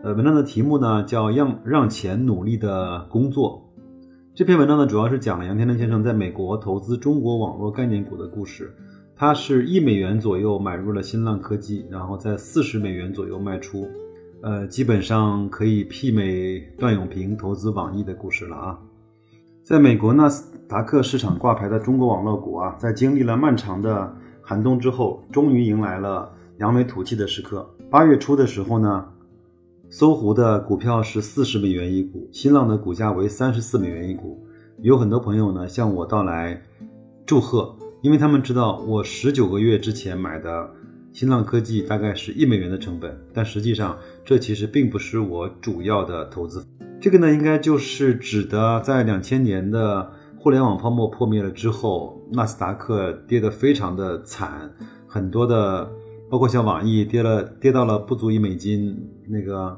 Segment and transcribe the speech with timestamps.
[0.00, 3.68] 呃，文章的题目呢叫《让让钱努力的工作》。
[4.32, 8.72] 这篇文章呢，主要是讲了杨天真先生在美国投资中国网络概念股的故事。
[9.16, 13.88] 他是一美元左右买入了新浪科技，然后在四十美元左右卖出，
[14.40, 18.78] 呃，基本上可以媲美段永平投资网易的故事了啊。
[19.64, 27.68] 在美国纳斯达克市场挂牌的中国网络股啊，在经历了漫长的寒冬之后，终于迎来了扬眉吐气的时刻。
[27.90, 29.04] 八月初的时候呢。
[29.90, 34.38] 搜狐的股票是四十美元一股，新浪的股价为三十四美元一股。
[34.82, 36.62] 有很多朋友呢向我到来
[37.24, 40.70] 祝贺，因为他们知道我十九个月之前买的
[41.10, 46.62] 新浪科技大概是一美元的成本，但实际上这其实并不是我主要的投资。
[47.00, 54.70] 这个呢，应该就是指的在两千年的互联网泡沫破灭了之后，纳斯达克跌得非常的惨，
[55.06, 55.90] 很多的。
[56.30, 58.94] 包括像网易跌了，跌到了不足一美金，
[59.28, 59.76] 那个，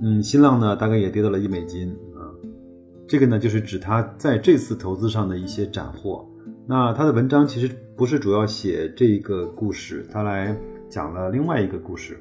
[0.00, 2.30] 嗯，新浪呢大概也跌到了一美金啊。
[3.06, 6.26] 这个呢就是指他在这次投资上的一些斩获。
[6.66, 10.56] 那他的文章其实不是主要写这个故事，他来
[10.88, 12.18] 讲了另外一个故事，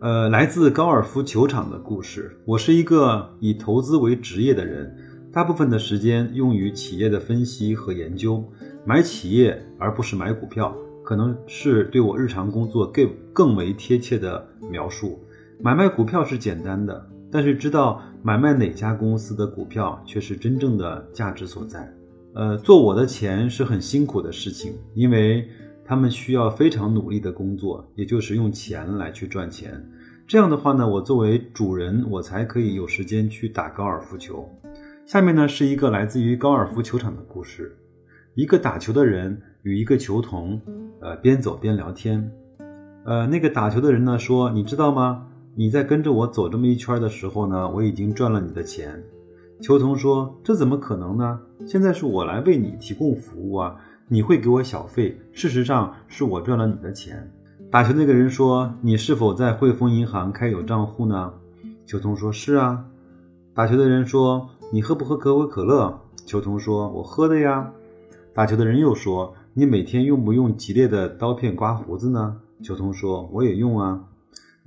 [0.00, 2.36] 呃，来自高尔夫球场的故事。
[2.44, 4.96] 我是一个以投资为职业的人，
[5.32, 8.42] 大部分的时间用于企业的分析和研究，
[8.84, 10.76] 买企业而不是买股票。
[11.04, 15.18] 可能是对我日常工作更更为贴切的描述。
[15.60, 21.92] 买卖股票是简单的，但是知道买卖哪家公司的股票却是真正的价值所在。
[22.34, 25.48] 呃，做我的钱是很辛苦的事情，因为
[25.84, 29.84] 他们需要非常努力的工作，也就是用钱来去赚钱。
[30.28, 34.48] 这样的话呢，我作为主人，我才可以有时间去打高尔夫球。
[35.06, 37.74] 下面呢是一个来自于高尔夫球场的故事。
[38.34, 40.60] 一个打球的人与一个球童，
[41.00, 42.30] 呃，边走边聊天。
[43.04, 45.26] 呃，那个打球的人呢说：“你知道吗？
[45.58, 49.02] 你在跟着我走这么一圈的时候呢，我已经赚了你的钱。”
[49.60, 51.40] 球童说：“这怎么可能呢？
[51.66, 53.74] 现在是我来为你提供服务啊，
[54.06, 55.20] 你会给我小费。
[55.32, 57.28] 事实上是我赚了你的钱。”
[57.72, 61.32] 打球那个人说：“你是否在汇丰银行开有账户呢？”
[61.84, 62.84] 球童说：“是啊。”
[63.52, 67.72] 打球的人说：“你喝不喝可口可乐？”球童说：“我喝的呀。”
[68.32, 74.04] 打球的人又说：“你每天用不用吉列的刀片刮胡子呢？”球童说：“我也用啊。”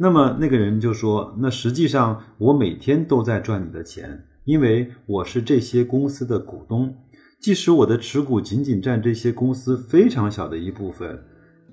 [0.01, 6.91] 那么那个人就说：“那实际上我每天都在赚你的钱，因为我是这些公司的股东，
[7.39, 11.23] 即使我的持股仅仅占这些公司非常小的一部分。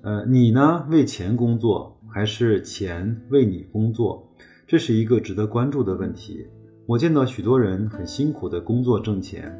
[0.03, 0.85] 呃，你呢？
[0.91, 4.31] 为钱工作，还是钱为你工作？
[4.67, 6.45] 这是一个值得关注的问题。
[6.85, 9.59] 我见到许多人很辛苦的工作挣钱。”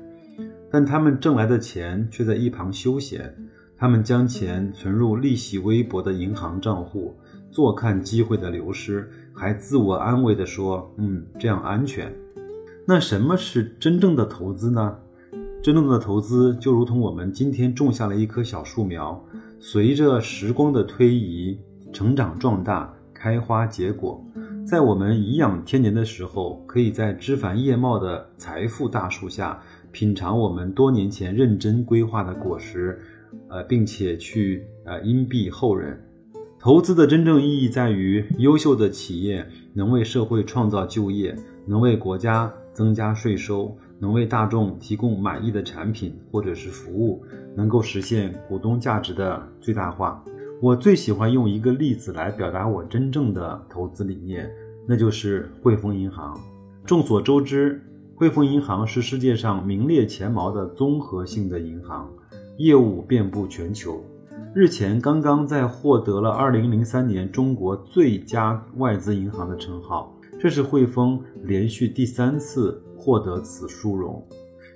[0.72, 3.36] 但他们挣来的钱却在一旁休闲，
[3.76, 7.16] 他们将钱存入利息微薄的银行账户，
[7.52, 12.14] 坐看机会的流失，还自我安慰地说：“嗯，这样安全。”
[12.86, 14.98] 那什么是真正的投资呢？
[15.62, 19.22] 真正的投资就如同我们今天种下了一棵小树苗，
[19.60, 21.60] 随着时光的推移，
[21.92, 24.24] 成长壮大，开花结果，
[24.66, 29.62] 在我们颐养天年的时候，可以在枝繁叶茂的财富大树下。
[29.92, 33.02] 品尝我们多年前认真规划的果实，
[33.50, 36.00] 呃，并且去呃荫庇后人。
[36.62, 41.34] 投资的真正意义在于，优秀的企业能为社会创造就业，
[41.66, 47.24] 能为国家增加税收，能为大众提供满意的产品或者是服务，
[47.56, 50.22] 能够实现股东价值的最大化。
[50.62, 54.52] 我最喜欢用一个例子来表达我真正的投资理念，
[54.86, 56.38] 那就是汇丰银行。
[56.86, 57.82] 众所周知。
[58.16, 62.12] 汇丰银行是世界上名列前茅的综合性的银行，
[62.58, 64.04] 业务遍布全球。
[64.54, 74.26] 日前刚刚在获得了2003年中国最佳外资银行的称号，这是汇丰连续第三次获得此殊荣。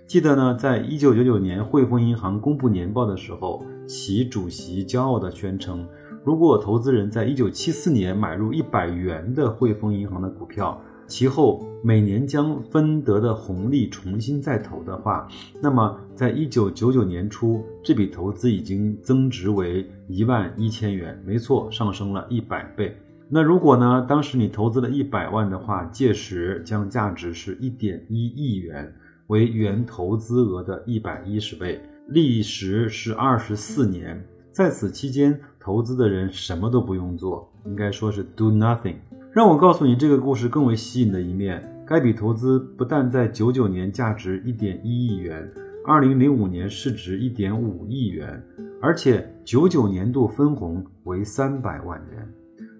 [0.05, 5.87] 记得呢，在1999年汇丰银行公布年报的时候，其主席骄傲地宣称，
[6.23, 15.27] 如果投资人在1974年买入100元的汇丰银行的股票，其后每年将分得的红利重新再投的话，
[15.61, 22.97] 那么在一九九九年初，这笔投资已经增值为一万一千元，没错，上升了一百倍。
[23.29, 28.93] 那如果呢，当时你投资了一百万的话，届时将价值是一点一亿元，
[29.27, 34.23] 为原投资额的一百一十倍，历时是二十四年。
[34.51, 38.97] 在此期间，投资的人什么都不用做，应该说是 do nothing。
[39.33, 41.67] 让我告诉你这个故事更为吸引的一面。
[41.87, 45.51] 该笔投资不但在九九年价值一点一亿元，
[45.87, 48.41] 二零零五年市值一点五亿元，
[48.79, 52.31] 而且九九年度分红为三百万元。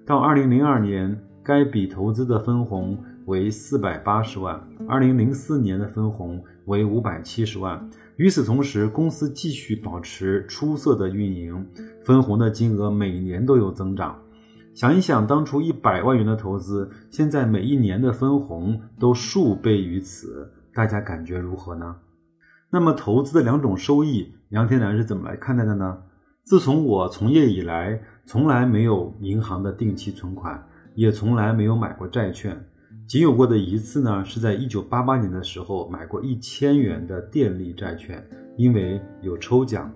[0.06, 2.96] 到二零零二年，该笔投资的分红
[3.26, 7.90] 为四百八十万，二零零四年的分红为五百七十万。
[8.18, 11.66] 与此同时，公司继续保持出色的运营，
[12.04, 14.16] 分红的金额每年都有增长。
[14.74, 21.98] 想一想，当初一百万元的投资，现在每一年的分红都数倍于此，大家感觉如何呢？
[22.72, 26.00] 那么，投资的两种收益，杨天南是怎么来看待的呢？
[26.44, 32.60] 自从我从业以来，从来没有银行的定期存款，也从来没有买过债券。
[33.08, 38.28] 仅有过的一次呢，是在一九八八年的时候买过一千元的电力债券，
[38.58, 39.94] 因为有抽奖，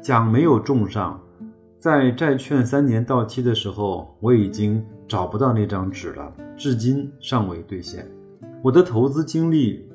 [0.00, 1.20] 奖没有中上，
[1.80, 8.06] 在债券三年到期的时候，我已经找不到那张纸了，至今尚未兑现。
[8.62, 9.88] 我的投资经历，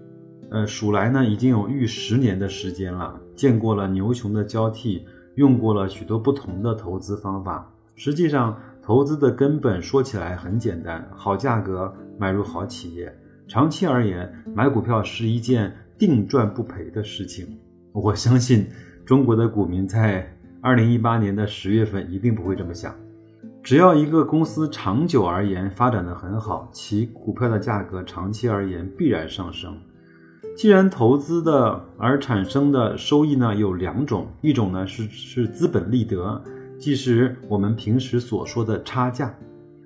[0.49, 5.05] 呃，数来呢已经有逾十年的时间了，见过了牛熊的交替，
[5.35, 7.71] 用过了许多不同的投资方法。
[7.95, 11.93] 实际上，投资的根本说起来很简单，好价格。
[12.17, 13.13] 买入好企业，
[13.45, 17.45] 长期而言，买股票是一件定赚不赔的事情。
[17.91, 18.65] 我相信
[19.05, 20.25] 中国的股民在
[20.65, 22.91] 二零一八年的十月份一定不会这么想。
[23.61, 29.77] 只要一个公司长久而言发展的很好，其股票的价格长期而言必然上升。
[30.57, 36.41] 既然投资的而产生的收益呢有两种，一种呢是是资本利得，
[36.79, 39.31] 即是我们平时所说的差价。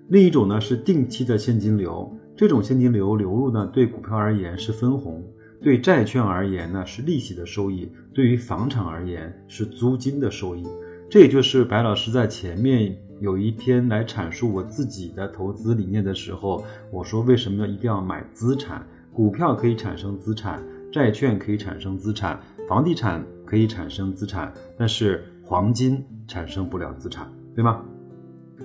[0.08, 5.22] 另一种呢是定期的现金流，这种现金流流入呢，对股票而言是分红，
[5.61, 10.67] 对债券而言呢是利息的收益，对于房产而言是租金的收益。
[11.09, 18.85] 这也就是白老师在前面有一天来阐述我自己的投资理念的时候，我说为什么要一定要买资产？
[19.11, 20.63] 股票可以产生资产，
[20.94, 27.83] 债券可以产生资产，房地产可以产生资产，但是黄金产生不了资产，对吗？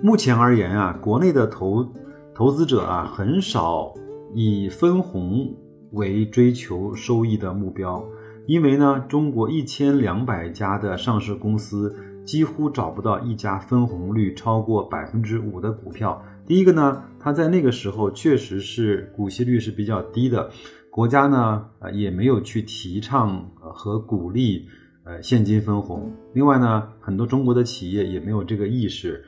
[0.03, 1.91] 目前而言啊，国内的投
[2.35, 3.93] 投资者啊，很少
[4.35, 5.53] 以分红
[5.95, 8.05] 为追求收益的目标，
[8.47, 11.95] 因为呢，中国一千两百家的上市公司
[12.25, 16.23] 几乎找不到一家分红率超过百分之五的股票。
[16.47, 20.51] 第一个呢，它在那个时候确实是股息率是比较低的，
[20.91, 24.67] 国家呢，呃，也没有去提倡和鼓励
[25.05, 26.13] 呃现金分红。
[26.35, 29.25] 另外呢，很多中国的企业也没有这个意识。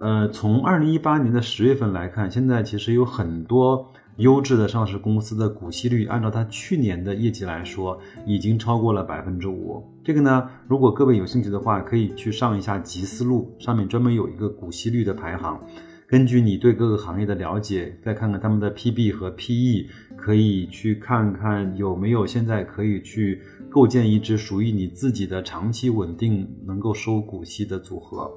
[0.00, 9.82] 呃，从二零一八年的十月份来看，现在其实有很多优质的上市公司的股息率，按照它去年的业绩来说，已经超过了百分之五。
[10.04, 15.58] 这个呢，如果各位有兴趣的话，可以去上一下集思路，上面专门有一个股息率的排行。
[16.06, 28.30] 根据你对各个行业的了解，再看看他们的 PB 和 PE，可以去看看有没有现在可以去构建一支属于你自己的长期稳定能够收股息的组合。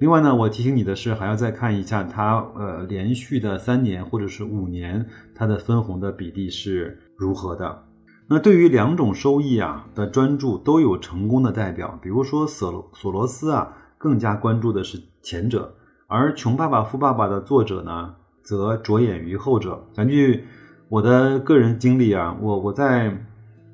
[0.00, 7.84] 另外呢，我提醒你的是，还要再看一下它，呃，连续的三年或者是五年，它的分红的比例是如何的。
[8.26, 11.98] 那对于两种收益啊的专注，都有成功的代表。
[12.00, 15.74] 比如说索罗索罗斯啊，更加关注的是前者，
[16.06, 19.86] 而《穷爸爸富爸爸》的作者呢，则着眼于后者。
[19.94, 20.44] 根据
[20.88, 23.26] 我的个人经历啊，我我在。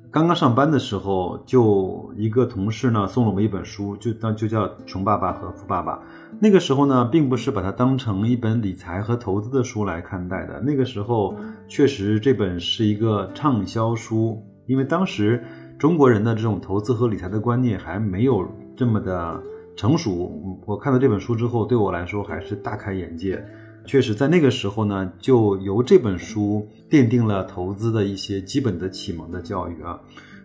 [0.09, 5.95] 刚刚上班的时候，就一个同事呢送了我们一本书，就当就叫《穷爸爸和富爸爸》。
[6.39, 10.61] 那个时候呢，并不是把它当成一本理财和投资的书来看待的。
[10.61, 11.35] 那个时候，
[11.67, 15.43] 确实这本是一个畅销书，因为当时
[15.77, 18.47] 中国人的这种投资和理财的观念还没有
[18.77, 19.43] 这么的
[19.75, 20.31] 成熟。
[20.65, 23.43] 我看到这本书之后，对我来说还是大开眼界。
[23.87, 29.97] 确实，在那个时候呢，就由这本书奠定了投资的一些基本的启蒙的教育啊。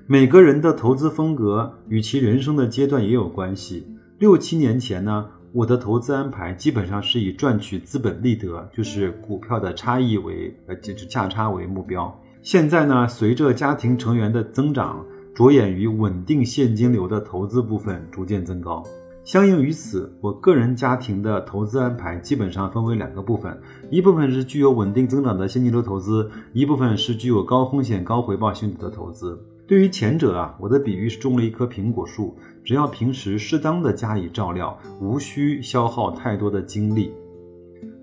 [0.06, 3.84] 每个人的投资风格与其人生的阶段也有关系。
[4.20, 12.16] 六七年前呢，我的投资安排基本上是以赚取资本利得，就是股票的差异为呃，就是价差为目标。
[12.42, 18.84] 现在呢，随着家庭成员的增长，着眼于稳定现金流的投资部分逐渐增高。
[19.24, 23.56] 相应于此，我个人家庭的投资安排基本上分为两个部分，
[23.88, 29.40] 一部分是具有稳定增长的现金流投资，一部分是具有高风险高回报性质的投资。
[29.64, 37.12] 对于前者啊，我的比喻是种了一棵苹果树，只要平时适当的加以照料，无需消耗太多的精力。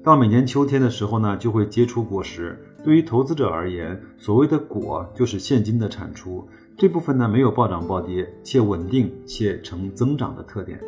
[0.01, 2.57] 到每年秋天的时候呢，就会结出果实。
[2.81, 6.47] 对于投资者而言，所谓的果就是现金的产出，
[6.77, 10.79] 这部分呢没有暴涨暴跌，且稳定且呈增长的特点。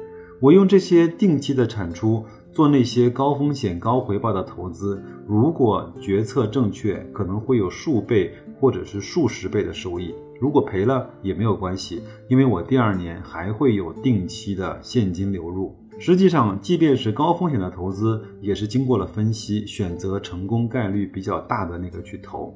[0.42, 10.16] 我用这些定期的产出做那些高风险高回报的投资，如果决策正确，可能会有数倍或者是数十倍的收益。
[10.40, 15.78] 如果赔了也没有关系，因为我第二年还会有定期的现金流入。
[16.00, 22.52] 实际上，即便是高风险的投资，也是经过了分析，选择成功概率比较大的那个去投。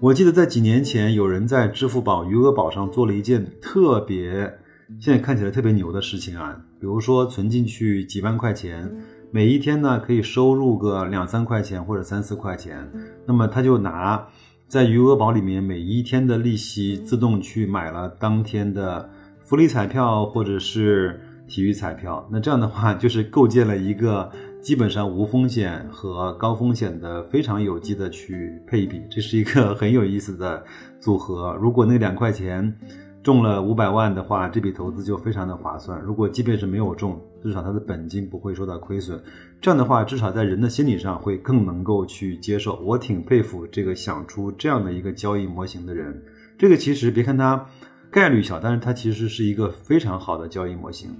[0.00, 4.52] 我记得在几年前，有人在支付宝余额宝上做了一件特别，
[4.98, 8.90] 现在看起来特别牛的事情啊，比如说存进去几万块钱，
[9.30, 12.90] 每一天呢可以收入个两三块钱或者三四块钱，
[13.26, 14.26] 那么他就拿
[14.66, 19.08] 在余额宝里面每一天的利息自动去买了当天的
[19.40, 21.20] 福利彩票或者是。
[21.48, 24.30] 体育彩票，那这样的话就是构建了一个
[24.62, 30.64] 基本上无风险和高风险的非常有机的去配比，这是一个 很有意思的
[31.00, 31.52] 组合。
[31.60, 32.72] 如果那两块钱
[33.22, 36.00] 中了五百万的话，这笔投资就非常的划算。
[36.00, 39.22] 如果即便是没有中，至少他的本金不会受到亏损。
[39.60, 42.76] 这样的话，至少在人的心理上会更能够去接受。
[42.76, 46.22] 我挺佩服这个想出这样的一个交易模型的人。
[46.56, 47.66] 这个其实别看它
[48.10, 51.10] 概率小，但是它其实是一个非常好的交易模型。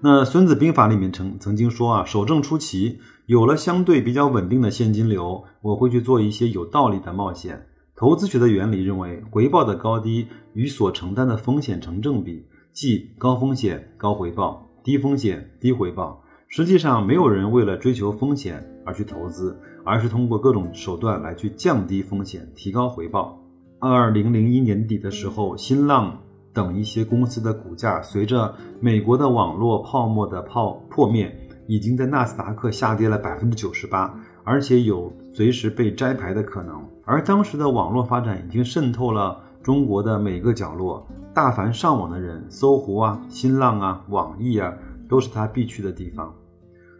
[0.00, 7.66] 那《孙子兵法》里面曾曾经说啊，守正出奇，有了相对比较稳定的现金流，我会去做一些有道理的冒险。
[7.96, 16.20] 投资学的原理认为，回报的高低与所承担的风险成正比，即高风险高回报，低风险低回报。
[16.48, 23.40] 实际上，没有人为了追求风险而去投资，而是通过各种手段来去降低风险，提高回报。
[23.78, 26.20] 二零零一年底的时候，新浪。
[26.52, 31.36] 等一些公司的股价随着美国的网络泡沫的泡破灭，
[31.66, 36.80] 已经在纳斯达克下跌了百分之九十八，而且有随时被摘牌的可能。
[37.04, 44.72] 而当时的网络发展已经渗透了中国的每个角落，大凡上网的人，搜狐啊、新浪啊、网易啊，
[45.08, 46.32] 都是他必去的地方。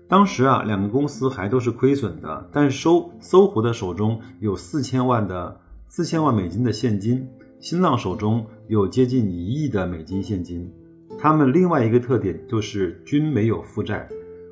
[0.08, 5.58] 当时啊，两个公司还都是亏损的，但搜搜狐的手中有四千万的
[5.88, 7.26] 四千万美金的现金。
[7.60, 10.70] 新浪手中有接近一亿的美金现金，
[11.18, 14.06] 他们另外一个特点就是均没有负债。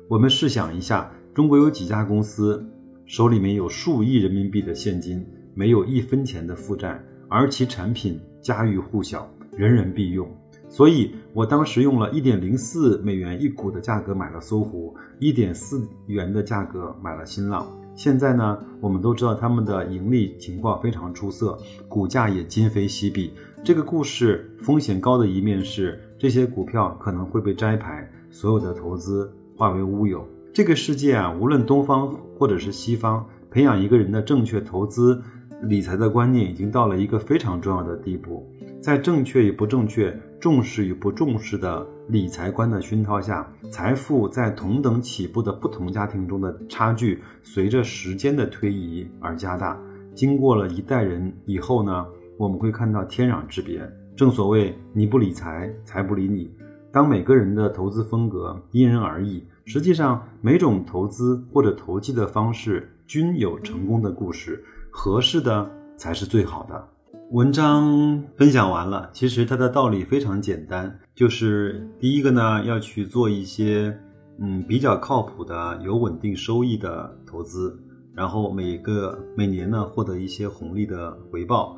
[0.09, 2.65] 我们试想一下，中国有几家公司
[3.13, 10.27] 手里面有数亿人民币的现金，没有一分钱的负债，而其产品家喻户晓，人人必用。
[10.67, 17.67] 所以我当时用了一点零四美元一股的价格买了搜狐，一点四元的价格买了新浪。
[17.93, 21.55] 现在呢，我们都知道他们的盈利情况非常出色，
[21.87, 23.31] 股价也今非昔比。
[23.63, 30.27] 这个故事风险高的一面是，这些股票可能会被摘牌，所有的投资化为乌有。
[30.53, 35.19] 这个世界啊，无论东方或者是西方，培养一个人的正确投资
[35.63, 38.47] 理财的观念，已经到了一个非常重要的地步。
[38.79, 49.75] 在正确与不正确、重视与不重视的理财观的熏陶下，财富在同等起步的不同家庭中的差距，随着时间的推移而加大。
[50.13, 52.05] 经过了一代人以后呢，
[52.37, 53.81] 我们会看到天壤之别。
[54.15, 56.51] 正所谓“你不理财，财不理你”。
[56.93, 66.87] 当每个人的投资风格因人而异，实际上每种投资或者投机的方式均有成功的故事，合适的才是最好的。
[67.31, 73.97] 文章分享完了，其实它的道理非常简单，就是第一个呢，要去做一些
[74.37, 77.79] 嗯比较靠谱的、有稳定收益的投资，
[78.13, 81.75] 然后每个每年呢获得一些红利的回报，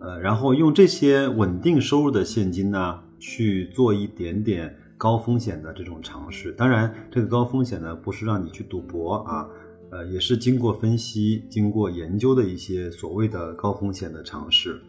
[0.00, 6.52] 呃，然后用这些稳定收入的现金呢去做一点点高风险的这种尝试。
[6.52, 9.48] 当然，这个高风险呢不是让你去赌博啊。
[9.90, 14.80] 呃，也是经过分析、经过研究的一些所谓的高风险的尝试。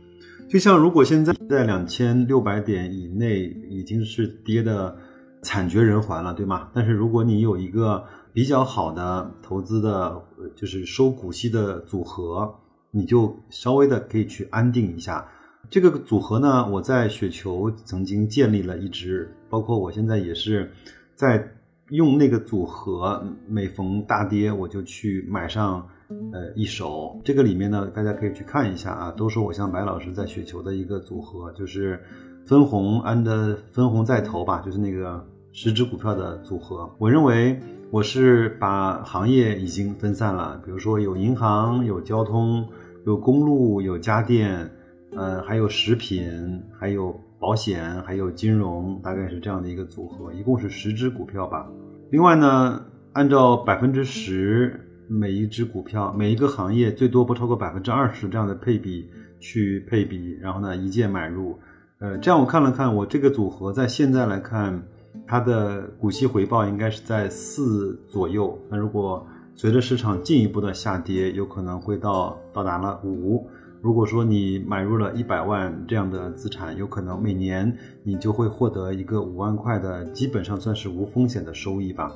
[0.47, 4.95] 就像如果现在在两千六百点以内已经是跌的
[5.41, 6.69] 惨绝人寰了，对吗？
[6.75, 10.21] 但是如果你有一个比较好的投资的，
[10.55, 12.53] 就是收股息的组合，
[12.91, 15.27] 你就稍微的可以去安定一下。
[15.69, 20.71] 这个组合呢，我在雪球曾经建立了一支，包括我现在也是
[21.15, 21.47] 在。
[21.89, 25.85] 用那个组合，每逢大跌我就去买上，
[26.31, 27.19] 呃一手。
[27.25, 32.01] 这个里面呢，大家可以去看一下啊，都是我像白老师在雪球的一个组合，就是
[32.47, 36.89] 分红 and 分红再投吧，就是那个十只股票的组合。
[36.97, 37.59] 我认为
[37.91, 42.65] 我是把行业已经分散了，比如说有银行、有交通、
[43.05, 44.71] 有公路、有家电，
[45.15, 51.67] 呃，还有食品，还有保险，还有金融，大概是这样的一个组合，一共是十只股票吧。
[52.09, 59.07] 另外呢，按照百分之十每一只股票、每一个行业最多不超过百分之二十这样的配比
[59.39, 61.57] 去配比，然后呢一键买入。
[61.99, 64.81] 呃，这样我看了看，我这个组合在现在来看，
[65.27, 68.57] 它的股息回报应该是在四左右。
[68.69, 73.47] 那如果随着市场进一步的下跌，有可能会到到达了五。
[73.83, 82.09] 如果说你买入了一百万这样的资产，有可能每年你就会获得一个五万块的，基本上算是无风险的收益吧。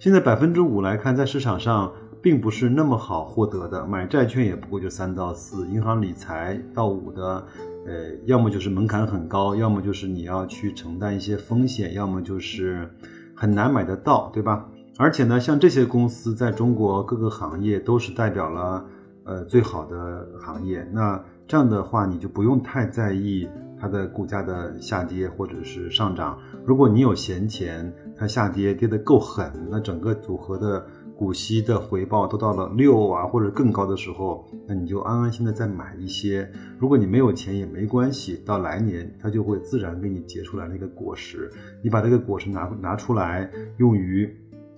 [0.00, 3.86] 现在百分之五来看，在市场上并不是那么好获得的。
[3.86, 7.46] 买债券也不过就三到四，银行理财到五的，
[7.86, 12.90] 呃，要么就是门槛很高，要么就是你要去承担一些风险，要么就是
[13.32, 14.68] 很难买得到，对吧？
[14.98, 18.84] 而且呢，像这些公司在中国各个行业都是代表了。
[19.24, 23.48] 呃，最好的行业，那这样的话你就不用太在意
[23.80, 26.38] 它的股价的下跌或者是上涨。
[26.64, 30.84] 如果你有闲钱，它下跌跌得够狠，那整个组合的
[31.16, 36.50] 股息的回报都到了六啊或者更高的时候，那你就安安心的再买一些。
[36.76, 41.48] 如果你没有钱也没关系，到来年它就会自然给你结出来那个果实。
[41.80, 44.28] 你把这个果实拿拿出来用于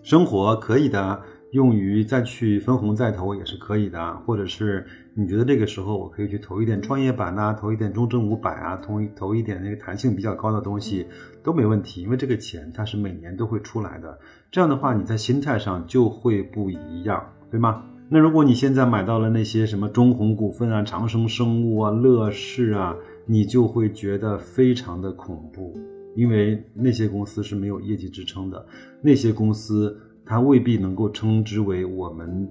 [0.03, 1.19] 生活，可以的。
[1.55, 4.85] 用于再去分红再投也是可以的，或者是
[5.15, 11.07] 你觉得这个时候我可以去投一点创业板呐，投一点中证五百啊，投一投一点那个弹性比较高的东西
[11.45, 14.19] 都没问题，因为这个钱它是每年都会出来的。
[14.51, 17.85] 这样的话你在心态上就会不一样，对吗？
[18.09, 22.97] 那如果你现在买到了那些什么中弘股份啊、长生生物啊、乐视啊，
[23.27, 25.73] 你就会觉得非常的恐怖，
[26.17, 28.67] 因为那些公司是没有业绩支撑的，
[29.01, 29.97] 那些公司。
[30.27, 32.49] 它未必能够称之为我们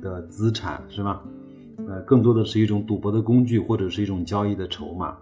[0.00, 1.22] 的资产，是吧？
[1.88, 5.16] 呃，更多的是一种赌博的工具，或者是一种交易的筹码。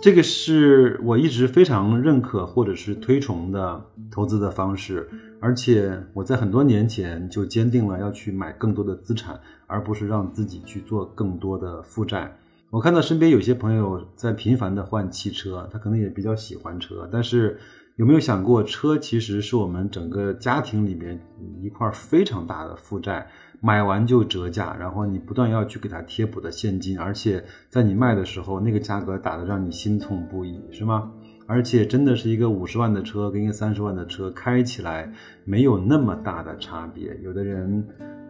[0.00, 5.08] 这个是我一直非常认可或者是推崇的投资的方式。
[5.38, 12.36] 而且我在很多年前就坚定了要去买更多的资产，而不是让自己去做更多的负债。
[12.70, 17.56] 我看到身边有些朋友在频繁的换汽车，他可能也比较喜欢车，但是。
[17.96, 21.18] 有没有想过，车其实是我们整个家庭里面
[21.62, 23.26] 一块非常大的负债，
[23.62, 31.10] 买完就折价，然后你不断要去给它贴补的现金，而且在你卖的时候，那个价格打得让你心痛不已，是吗？
[31.46, 35.10] 而且真的是一个五十万的车跟一个三十万的车开起来
[35.44, 37.16] 没有那么大的差别。
[37.22, 37.82] 有的人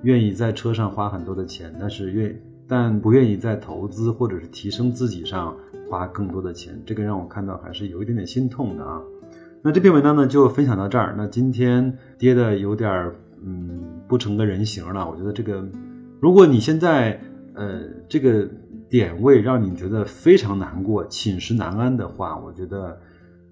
[0.03, 5.57] 愿意在车上花很多的钱，但是愿但不愿意在投资或者是提升自己上
[5.91, 9.03] 花更多的钱，这个让我看到还是有一点点心痛的啊。
[9.63, 11.15] 那这篇文章呢，就分享到这儿。
[11.19, 15.09] 那今天跌的有点儿，嗯，不成个人形了。
[15.11, 15.67] 我觉得这个，
[16.21, 17.21] 如果你现在，
[17.55, 18.49] 呃，这个
[18.89, 22.97] 点位让你觉得非常难过、寝食难安的话，我觉得，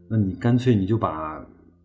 [0.09, 1.45] 那你干脆你就把，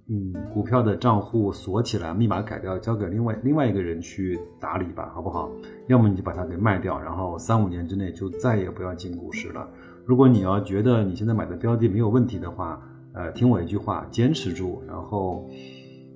[0.10, 5.50] 嗯，股票的账户锁起来，密码改掉，交给另外另外一个人去打理吧，好不好？
[5.88, 9.68] 要么你就把它给卖掉，然后三五年之内就再也不要进股市了。
[10.06, 12.80] 如果你要觉得你现在买的标的没有问题的话，
[13.14, 14.84] 呃，听我一句话，坚持住。
[14.88, 15.50] 然后，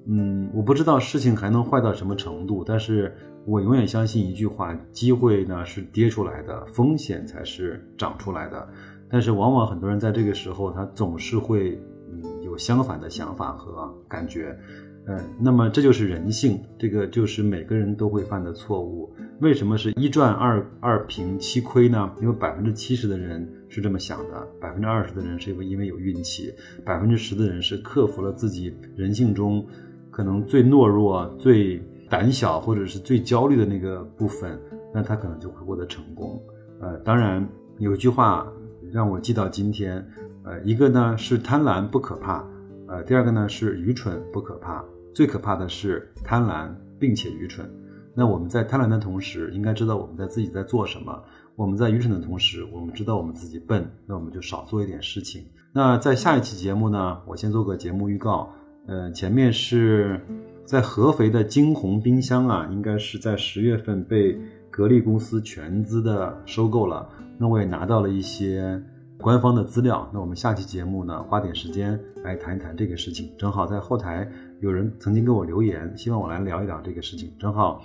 [0.08, 8.68] 嗯，我不知道事情还能坏到什么程度，但是我永远相信一句话：机会呢是跌出来的，风险才是涨出来的。
[9.10, 11.80] 但是往往很多人在这个时候，他总是会
[12.12, 14.58] 嗯有相反的想法和感觉。
[15.06, 19.14] 嗯，那么这就是人性，这个就是每个人都会犯的错误。
[19.42, 22.10] 为什么是一赚二二平七亏呢？
[22.22, 26.54] 因为百分之七十的人是这么想的，百分之二十的人是因为因为有运气，
[26.86, 29.66] 百分之十的人是克服了自己人性中
[30.10, 34.58] 可能最懦弱、最胆小或者是最焦虑的那个部分，
[34.94, 36.42] 那他可能就会获得成功。
[36.80, 37.46] 呃，当然
[37.78, 38.48] 有句话
[38.90, 40.06] 让我记到今天，
[40.46, 42.48] 呃，一个呢是贪婪不可怕，
[42.88, 44.82] 呃，第二个呢是愚蠢不可怕。
[45.14, 47.70] 最可怕的是贪婪，并且愚蠢。
[48.16, 51.14] 那我们在贪婪的同时，应该知道我们在自己在做什么；
[51.56, 55.44] 我们在愚蠢的同时，我们知道我们自己笨，那我们就少做一点事情。
[55.72, 58.50] 那在下一期节目呢，我先做个节目预告。
[58.86, 60.22] 呃，前面是
[60.66, 67.10] 在合肥的金鸿冰箱啊，应该是在十月份被格力公司全资的收购了。
[67.40, 68.80] 那我也拿到了一些
[69.18, 70.08] 官方的资料。
[70.14, 73.32] 那我们下期节目呢，花点时间来谈一谈这个事情。
[73.40, 74.30] 正好在后台。
[74.62, 77.34] 有人曾经给我留言，希望我来聊一聊这个事情。
[77.38, 77.82] 正好，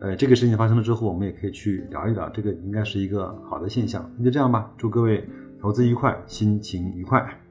[0.00, 4.10] 呃，这个事情发生了之后，我们也可以去聊一聊，这个应该是一个好的现象。
[4.16, 5.22] 那就这样吧，祝各位
[5.60, 7.43] 投资愉快，心情愉快。